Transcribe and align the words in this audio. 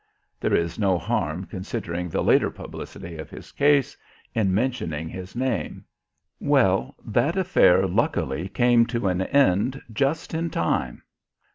(There 0.39 0.55
is 0.55 0.79
no 0.79 0.97
harm, 0.97 1.45
considering 1.45 2.09
the 2.09 2.23
later 2.23 2.49
publicity 2.49 3.19
of 3.19 3.29
his 3.29 3.51
case, 3.51 3.95
in 4.33 4.51
mentioning 4.51 5.07
his 5.09 5.35
name.) 5.35 5.85
Well, 6.39 6.95
that 7.05 7.37
affair 7.37 7.85
luckily 7.85 8.49
came 8.49 8.87
to 8.87 9.07
an 9.07 9.21
end 9.21 9.79
just 9.93 10.33
in 10.33 10.49
time. 10.49 11.03